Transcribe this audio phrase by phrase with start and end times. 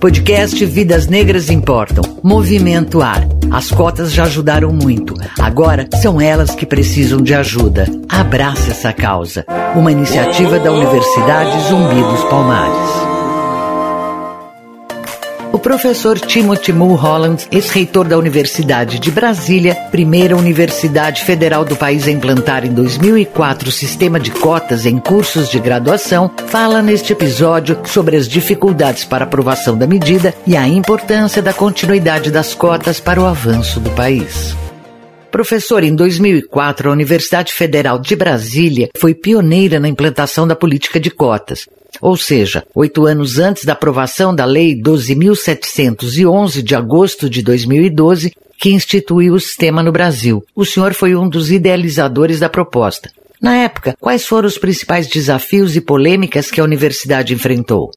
[0.00, 2.02] Podcast Vidas Negras Importam.
[2.22, 3.26] Movimento Ar.
[3.50, 5.14] As cotas já ajudaram muito.
[5.40, 7.86] Agora são elas que precisam de ajuda.
[8.08, 9.44] Abrace essa causa.
[9.74, 13.15] Uma iniciativa da Universidade Zumbi dos Palmares.
[15.56, 22.10] O professor Timothy Mulholland, ex-reitor da Universidade de Brasília, primeira universidade federal do país a
[22.10, 28.18] implantar em 2004 o sistema de cotas em cursos de graduação, fala neste episódio sobre
[28.18, 33.24] as dificuldades para aprovação da medida e a importância da continuidade das cotas para o
[33.24, 34.54] avanço do país.
[35.36, 41.10] Professor, em 2004, a Universidade Federal de Brasília foi pioneira na implantação da política de
[41.10, 41.66] cotas.
[42.00, 48.70] Ou seja, oito anos antes da aprovação da Lei 12.711 de agosto de 2012, que
[48.70, 50.42] instituiu o sistema no Brasil.
[50.54, 53.10] O senhor foi um dos idealizadores da proposta.
[53.38, 57.90] Na época, quais foram os principais desafios e polêmicas que a universidade enfrentou?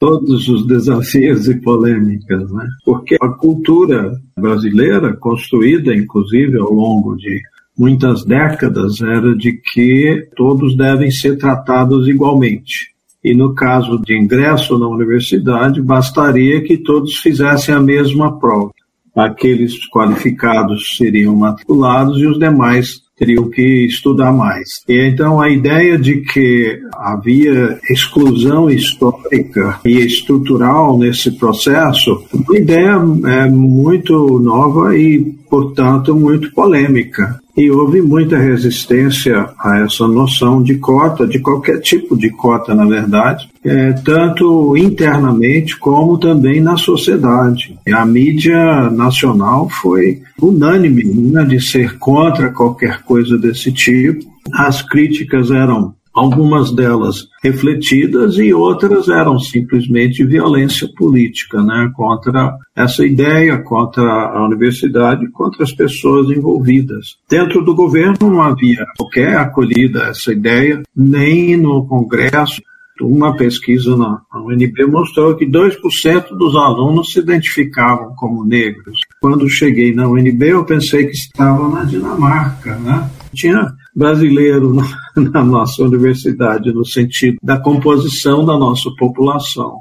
[0.00, 2.66] Todos os desafios e polêmicas, né?
[2.84, 7.40] Porque a cultura brasileira, construída inclusive ao longo de
[7.78, 12.90] muitas décadas, era de que todos devem ser tratados igualmente
[13.22, 18.72] e no caso de ingresso na universidade, bastaria que todos fizessem a mesma prova.
[19.14, 24.66] Aqueles qualificados seriam matriculados e os demais teriam que estudar mais.
[24.88, 32.98] E então a ideia de que havia exclusão histórica e estrutural nesse processo, uma ideia
[33.26, 37.40] é muito nova e, portanto, muito polêmica.
[37.56, 42.86] E houve muita resistência a essa noção de cota, de qualquer tipo de cota, na
[42.86, 47.76] verdade, é, tanto internamente como também na sociedade.
[47.92, 54.24] A mídia nacional foi unânime né, de ser contra qualquer coisa desse tipo.
[54.54, 63.04] As críticas eram algumas delas refletidas e outras eram simplesmente violência política, né, contra essa
[63.04, 67.16] ideia, contra a universidade, contra as pessoas envolvidas.
[67.28, 72.60] Dentro do governo não havia qualquer acolhida a essa ideia, nem no Congresso.
[73.00, 79.00] Uma pesquisa na UNB mostrou que 2% dos alunos se identificavam como negros.
[79.22, 83.08] Quando cheguei na UNB, eu pensei que estava na Dinamarca, né?
[83.32, 84.74] Tinha brasileiro
[85.16, 89.80] na nossa universidade, no sentido da composição da nossa população.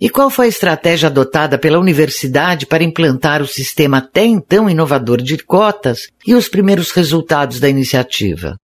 [0.00, 5.20] E qual foi a estratégia adotada pela universidade para implantar o sistema até então inovador
[5.20, 8.56] de cotas e os primeiros resultados da iniciativa?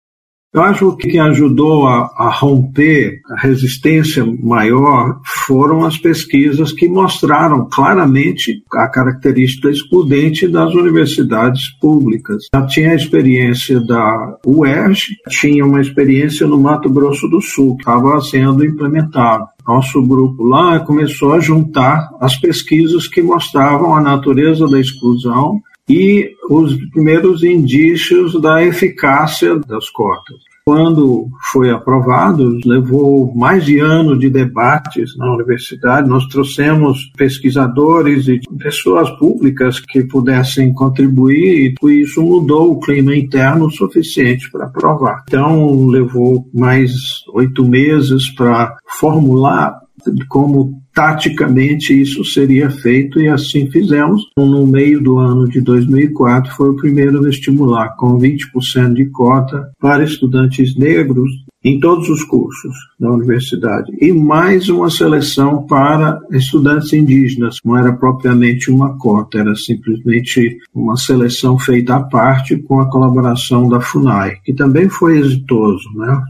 [0.56, 7.68] Eu acho que ajudou a, a, romper a resistência maior foram as pesquisas que mostraram
[7.70, 12.48] claramente a característica excludente das universidades públicas.
[12.56, 17.82] Já tinha a experiência da UERJ, tinha uma experiência no Mato Grosso do Sul, que
[17.82, 19.46] estava sendo implementado.
[19.68, 26.32] Nosso grupo lá começou a juntar as pesquisas que mostravam a natureza da exclusão e
[26.50, 30.38] os primeiros indícios da eficácia das cotas.
[30.68, 36.10] Quando foi aprovado, levou mais de ano de debates na universidade.
[36.10, 43.68] Nós trouxemos pesquisadores e pessoas públicas que pudessem contribuir, e isso mudou o clima interno
[43.68, 45.24] o suficiente para aprovar.
[45.28, 46.94] Então, levou mais
[47.36, 49.80] oito meses para formular
[50.28, 54.24] como taticamente isso seria feito e assim fizemos.
[54.38, 60.06] No meio do ano de 2004 foi o primeiro vestibular com 20% de cota para
[60.06, 61.30] estudantes negros
[61.64, 67.58] em todos os cursos da universidade e mais uma seleção para estudantes indígenas.
[67.66, 73.68] Não era propriamente uma cota, era simplesmente uma seleção feita à parte com a colaboração
[73.68, 76.22] da FUNAI, que também foi exitoso, né?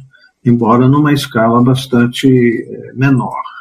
[0.43, 3.54] embora numa escala bastante eh, menor.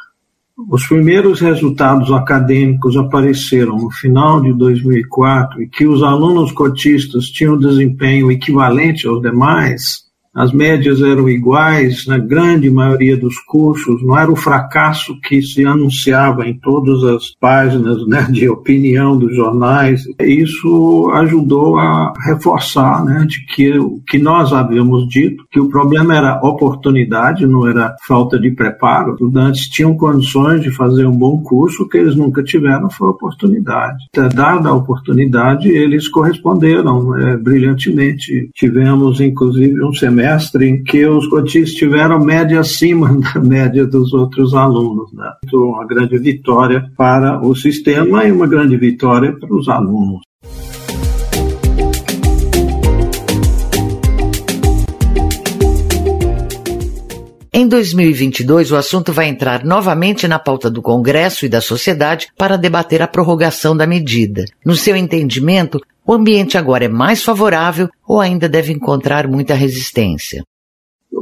[0.57, 7.57] Os primeiros resultados acadêmicos apareceram no final de 2004 e que os alunos cotistas tinham
[7.57, 10.04] desempenho equivalente aos demais
[10.35, 15.65] as médias eram iguais na grande maioria dos cursos, não era o fracasso que se
[15.65, 20.03] anunciava em todas as páginas né, de opinião dos jornais.
[20.19, 26.15] Isso ajudou a reforçar né, de que o que nós havíamos dito, que o problema
[26.15, 29.13] era oportunidade, não era falta de preparo.
[29.13, 33.07] Os estudantes tinham condições de fazer um bom curso, o que eles nunca tiveram foi
[33.07, 34.03] oportunidade.
[34.33, 38.49] Dada a oportunidade, eles corresponderam é, brilhantemente.
[38.53, 40.24] Tivemos, inclusive, um semestre
[40.61, 45.11] em que os cotistas tiveram média acima da média dos outros alunos.
[45.13, 45.31] Né?
[45.45, 50.21] Então, uma grande vitória para o sistema e uma grande vitória para os alunos.
[57.57, 62.57] Em 2022, o assunto vai entrar novamente na pauta do Congresso e da sociedade para
[62.57, 64.43] debater a prorrogação da medida.
[64.65, 70.43] No seu entendimento, o ambiente agora é mais favorável ou ainda deve encontrar muita resistência?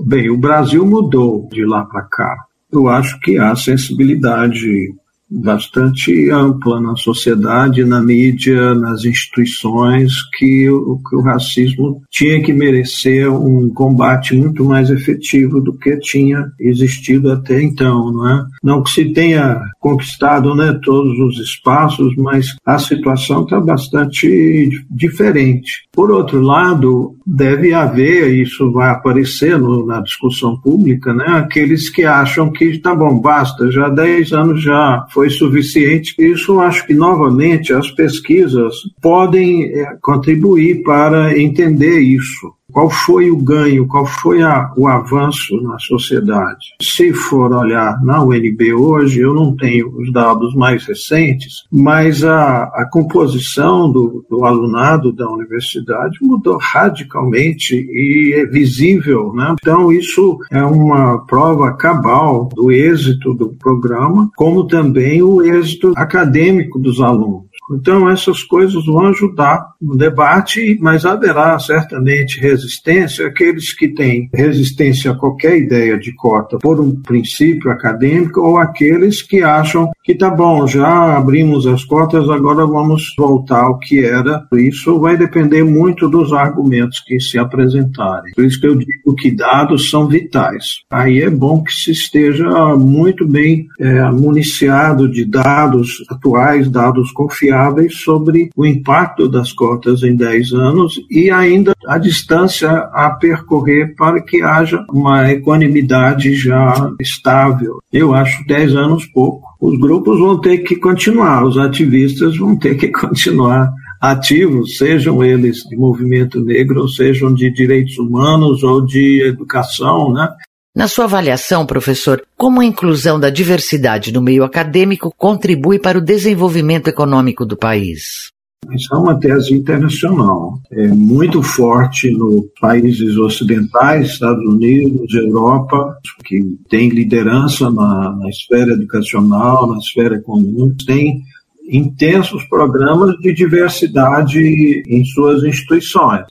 [0.05, 2.35] Bem, o Brasil mudou de lá para cá.
[2.71, 4.93] Eu acho que há sensibilidade
[5.41, 12.53] bastante ampla na sociedade, na mídia, nas instituições, que o, que o racismo tinha que
[12.53, 18.45] merecer um combate muito mais efetivo do que tinha existido até então, não é?
[18.63, 25.87] Não que se tenha conquistado né, todos os espaços, mas a situação está bastante diferente.
[25.91, 32.03] Por outro lado, deve haver, isso vai aparecer no, na discussão pública, né, aqueles que
[32.03, 36.15] acham que tá bom, basta, já 10 anos já foi suficiente.
[36.19, 42.53] Isso acho que, novamente, as pesquisas podem é, contribuir para entender isso.
[42.73, 46.73] Qual foi o ganho, qual foi a, o avanço na sociedade?
[46.81, 52.63] Se for olhar na UNB hoje, eu não tenho os dados mais recentes, mas a,
[52.63, 59.31] a composição do, do alunado da universidade mudou radicalmente e é visível.
[59.33, 59.53] Né?
[59.61, 66.79] Então, isso é uma prova cabal do êxito do programa, como também o êxito acadêmico
[66.79, 67.52] dos alunos.
[67.71, 73.27] Então, essas coisas vão ajudar no debate, mas haverá certamente resistência.
[73.27, 79.21] Aqueles que têm resistência a qualquer ideia de cota por um princípio acadêmico, ou aqueles
[79.21, 84.45] que acham que tá bom, já abrimos as cotas, agora vamos voltar ao que era.
[84.53, 88.33] Isso vai depender muito dos argumentos que se apresentarem.
[88.35, 90.81] Por isso que eu digo que dados são vitais.
[90.91, 97.95] Aí é bom que se esteja muito bem é, municiado de dados atuais, dados confiáveis
[98.01, 104.21] sobre o impacto das cotas em 10 anos e ainda a distância a percorrer para
[104.21, 107.79] que haja uma equanimidade já estável.
[107.91, 112.75] Eu acho 10 anos pouco os grupos vão ter que continuar, os ativistas vão ter
[112.75, 113.71] que continuar
[114.01, 120.27] ativos, sejam eles de movimento negro, ou sejam de direitos humanos ou de educação, né?
[120.75, 126.01] Na sua avaliação, professor, como a inclusão da diversidade no meio acadêmico contribui para o
[126.01, 128.32] desenvolvimento econômico do país?
[128.71, 136.39] Isso é uma tese internacional, é muito forte nos países ocidentais, Estados Unidos, Europa, que
[136.69, 141.21] tem liderança na, na esfera educacional, na esfera econômica, tem
[141.69, 146.25] intensos programas de diversidade em suas instituições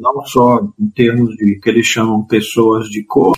[0.00, 3.34] não só em termos de que eles chamam pessoas de cor,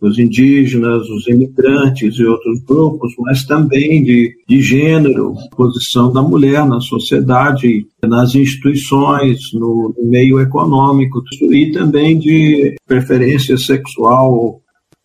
[0.00, 6.66] os indígenas, os imigrantes e outros grupos, mas também de, de gênero, posição da mulher
[6.66, 14.60] na sociedade, nas instituições, no, no meio econômico e também de preferência sexual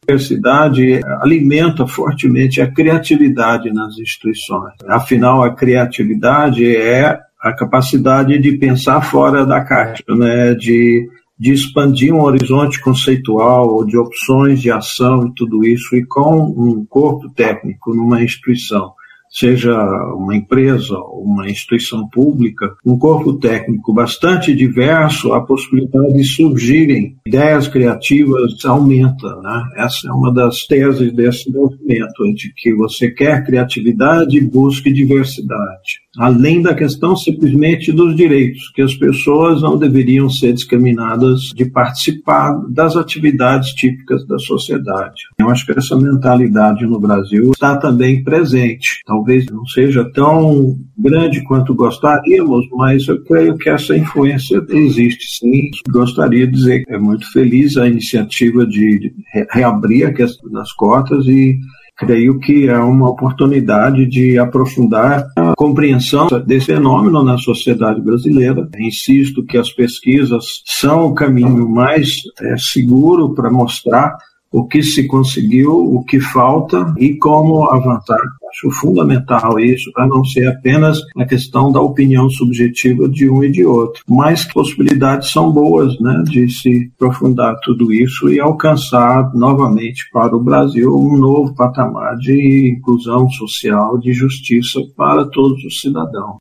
[0.10, 4.74] diversidade alimenta fortemente a criatividade nas instituições.
[4.88, 12.14] Afinal, a criatividade é a capacidade de pensar fora da caixa, né, de, de expandir
[12.14, 17.94] um horizonte conceitual, de opções de ação e tudo isso, e com um corpo técnico
[17.94, 18.94] numa instituição
[19.30, 19.74] seja
[20.16, 27.16] uma empresa ou uma instituição pública, um corpo técnico bastante diverso, a possibilidade de surgirem
[27.26, 29.36] ideias criativas aumenta.
[29.42, 29.64] Né?
[29.78, 36.02] Essa é uma das teses desse movimento, de que você quer criatividade e busque diversidade.
[36.20, 42.60] Além da questão simplesmente dos direitos, que as pessoas não deveriam ser discriminadas de participar
[42.70, 45.22] das atividades típicas da sociedade.
[45.40, 49.02] Eu acho que essa mentalidade no Brasil está também presente.
[49.06, 55.70] Talvez não seja tão grande quanto gostaríamos, mas eu creio que essa influência existe sim.
[55.90, 59.14] Gostaria de dizer que é muito feliz a iniciativa de
[59.54, 61.58] reabrir a questão das cotas e
[62.00, 68.68] creio que é uma oportunidade de aprofundar a compreensão desse fenômeno na sociedade brasileira.
[68.80, 74.18] Insisto que as pesquisas são o caminho mais é, seguro para mostrar
[74.52, 78.20] o que se conseguiu, o que falta e como avançar.
[78.50, 83.52] Acho fundamental isso, a não ser apenas a questão da opinião subjetiva de um e
[83.52, 84.04] de outro.
[84.10, 90.44] Mas possibilidades são boas né, de se aprofundar tudo isso e alcançar novamente para o
[90.44, 96.38] Brasil um novo patamar de inclusão social, de justiça para todos os cidadãos.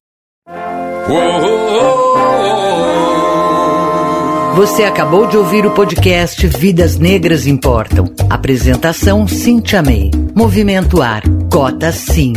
[4.58, 8.12] Você acabou de ouvir o podcast Vidas Negras Importam.
[8.28, 10.10] Apresentação Cintia May.
[10.34, 11.22] Movimento Ar.
[11.48, 12.32] Cota Sim.